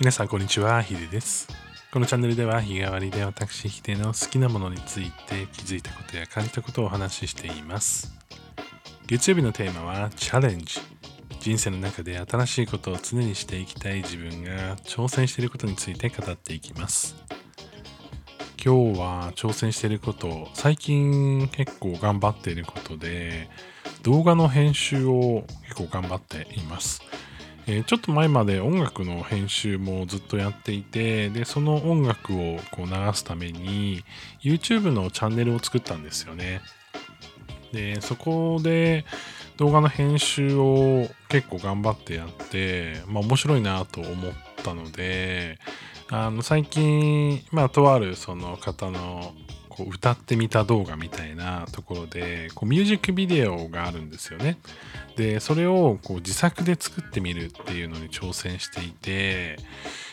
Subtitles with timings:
[0.00, 1.46] 皆さんこんにちは、ヒデです。
[1.92, 8.10] このチャンネルでは日替わりで私ヒデの好きなものについて気づいたことや感じたことをお話ししています。
[9.06, 10.80] 月曜日のテーマはチャレンジ。
[11.40, 17.14] 人生の中で新しいことを常にしていきたい自分が挑戦していることについて語っていきます。
[18.56, 23.50] 今日は挑戦していること、最近結構頑張っていることで、
[24.02, 27.02] 動画の編集を結構頑張っています。
[27.66, 34.04] えーちょっと前まで音楽の編集もずっとやっていてでその音楽をこう流すために
[34.42, 36.60] YouTube のチャンネルを作ったんですよね。
[37.72, 39.04] でそこで
[39.56, 44.32] 動画の編集を結構頑張ってやって、まあ、面白いなと思っ
[44.64, 45.58] たので
[46.08, 49.32] あの最近、まあ、とあるその方の
[49.70, 54.58] こう歌ってみた動画みたいなところでこうミュージックビデオがあるんですよね。
[55.16, 59.58] でそれをこう自作で作ってみるっていうのに挑戦していて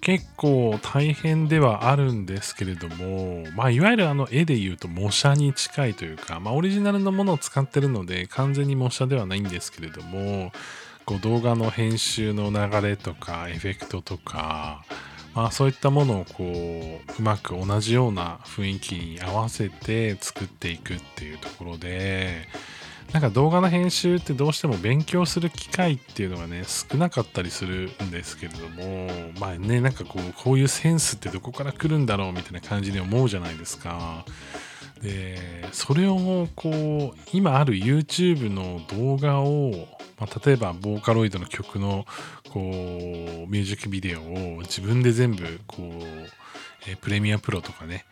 [0.00, 10.52] 結構大変ではあるんですけれども、まあ、いわゆるあの絵で言うと模写に近いというか、まあ、オリジナルのものを使ってるので完全に模写ではないんですけれども
[11.04, 14.84] こう動画の編集の流れとかエフェクトとか
[15.34, 16.48] まあ、そういったものをこう
[17.18, 22.48] うまく同じような雰囲気に合わせて作っていくっていうところで
[23.12, 29.08] なんか動画の編集ってどうしても勉強する機会っていうのがね少なかったりするんですけれども
[29.40, 34.24] まあねなんかこうこういうセンスってどこから来るんだろうみたいな感じに思うじゃないですか。
[35.00, 39.72] でそれをこう今ある YouTube の動画を、
[40.18, 42.04] まあ、例えばボーカロイドの曲の
[42.50, 46.02] こうミュージックビデオを自分で全部こう、
[46.88, 48.04] えプレミアプロとかね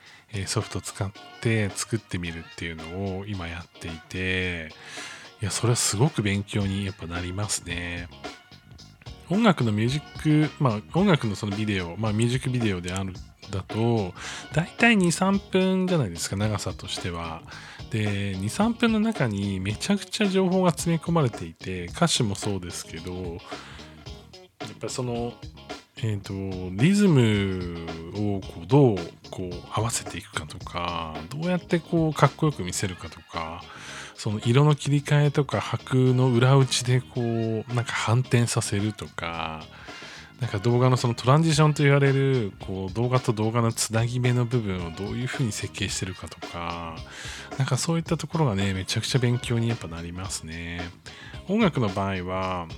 [0.46, 4.70] ソフト使って作ってみるっていうのを今やっていて
[5.40, 8.08] いやそれはすごく勉強にやっぱなりますね。
[9.28, 13.12] 音楽のミュージック、まあ音楽のそのビデオ、まあミュージックビデオである
[13.50, 14.14] だと、
[14.52, 17.42] だいたい2、3分じゃないですか、長さとしては。
[17.90, 25.32] で、2、3分の中にめちゃくちゃ情報が詰め込まれていて、歌詞もそうですけど、やっぱその、
[26.02, 26.34] えっ、と、
[26.72, 28.96] リズムをこうどう
[29.30, 33.62] こう合わせていくかとか、どうやってこうかっこよく見せるかとか、
[34.16, 39.62] その色の切り替えとか拍の裏打ちでこうなんか反転させるとか
[40.40, 46.96] なんか動画のそのトランジションと言われるこう動画と動画のつなぎ目の部分をどういうふうに設計してるかとか
[47.58, 50.82] なんかそういったところがねめちゃくちゃ勉強にやっぱなりますね。
[51.48, 52.68] 音楽の場合は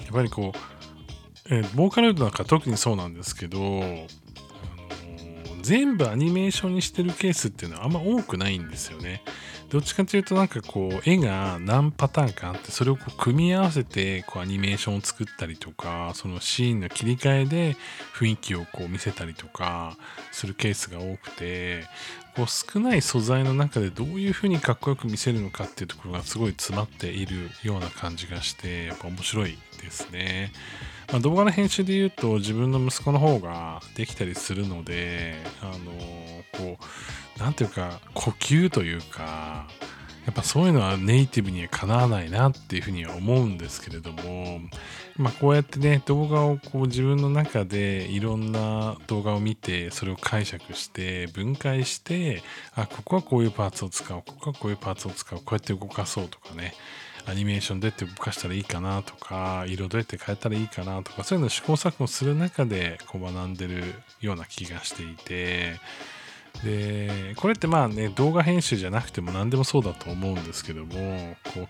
[0.00, 3.58] やっぱりこう、えーボーカロイドなんか特にそうなんですけど
[5.64, 9.22] 全部アニメーションにしてるケースっていうのはあんま多くないんですよね。
[9.70, 17.76] どっちかというとなんかこう絵が何パターンかあってそれをこう組み合わせてこうアニメーションを作ったりとかそのシーンの切り替えで
[18.14, 19.96] 雰囲気をこう見せたりとか
[20.32, 21.84] するケースが多くて
[22.36, 30.52] こう少ない素材の中でどういうふうにかっこよく見せるのかっていうところがすごい詰まっているような感じがしてやっぱ面白いですね。
[31.12, 35.74] まあ、動画の編集で言うと自分の息子の方ができたりするのであの
[36.58, 39.53] こう何ていうか呼吸というか
[40.26, 44.60] やっぱそういうのはネイティブにはかなわないなっていうふうには思うんですけれども、
[45.16, 52.42] まあ、こうやってね動画をこう自分の中でいろんな動画を見てそれを解釈して分解して
[52.74, 56.74] あここはこういうパーツを使うここはこういうパーツを使うこうやって動かそうとかね
[57.26, 63.82] アニメーションどうやって動かしたらいいかなとか色どうやって変えたらいいかなとかそういうのを試行錯誤する中でこう学んでる
[64.20, 65.80] ような気がしていて
[66.62, 71.68] でこれってまあね動画編集じゃなくても何でもそうだと思うんですけどもこう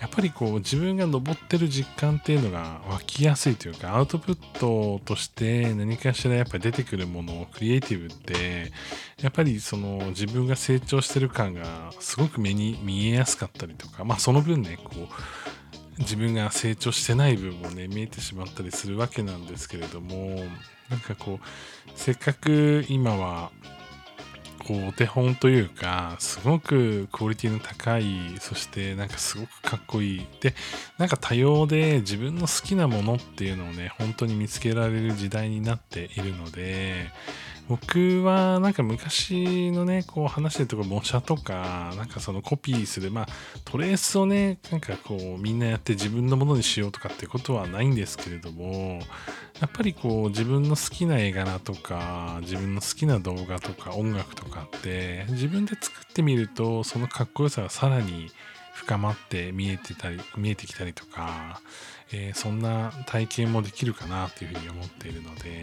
[0.00, 8.72] やっぱりこう自分が登ってる実感っていうのが湧きやすいというかアウトプットとして何かしらやっぱり出てくるものをクリエイティブって
[9.20, 14.98] やっぱりその自分が成長してる感がすごく目に見えやすかったりとかまあその分ねこう
[15.98, 20.44] 自分が成長してない分もね見えてしまったりするわけなんですけれども
[20.90, 23.50] なんかこうせっかく今は
[24.68, 28.04] こうお手本というかすごくクオリティの高い
[28.38, 30.26] そしてなんかすごくかっこいい。
[30.42, 30.54] で
[30.98, 37.10] なんか多様で自分の好きなものっていうのをね本当に見つけられる時代になっているので
[37.68, 43.26] 僕はなんか昔のねこう話してるところ模写とかなんかそのコピーするまあ
[43.64, 49.00] トレースをねなんかこうみんなやって自分のものにしようとかってことはないんですけれども
[49.60, 58.30] やっぱりこう自分の好きな絵柄とか自分の好きな動画とか音楽とかって自分で作ってみるとそのかっこよさがさらに
[58.72, 61.60] 深まって見えてたり見えてきたりとか、
[62.12, 65.57] えー、そんな体験もできるかなというふうに思っているので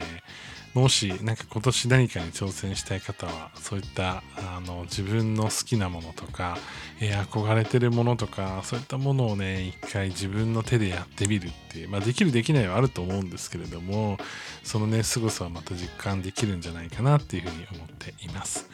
[0.75, 6.57] もし何か今年何かに挑戦したい方はそういったあの自分の好きなものとか、
[6.99, 14.17] えー、憧れてるものとかそういったものをね一回自分の手でやってみるっていう、まあ、できるできないはあると思うんですけれども
[14.63, 18.69] そのね凄さはまた実感できるんじゃないかなっていうふうに思っています。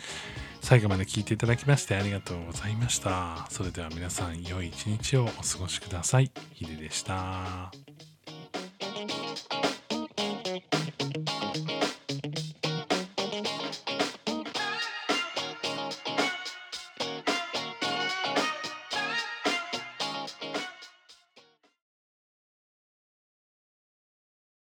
[0.59, 3.47] 最後まで聞いていただきましてありがとうございました。
[3.49, 6.31] それでは皆さん良い一日をお過ごしください。
[6.53, 7.71] ヒデでした。